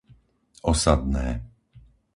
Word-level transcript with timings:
Osadné 0.71 1.29